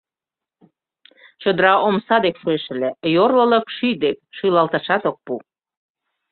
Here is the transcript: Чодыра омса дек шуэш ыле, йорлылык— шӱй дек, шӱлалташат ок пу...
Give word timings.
Чодыра 1.41 1.73
омса 1.87 2.17
дек 2.23 2.35
шуэш 2.41 2.63
ыле, 2.73 2.89
йорлылык— 3.15 3.65
шӱй 3.75 3.93
дек, 4.03 4.17
шӱлалташат 4.37 5.03
ок 5.09 5.17
пу... 5.25 5.33